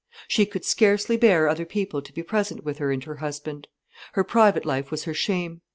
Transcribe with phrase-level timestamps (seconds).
[0.27, 3.67] She could scarcely bear other people to be present with her and her husband.
[4.13, 5.61] Her private life was her shame.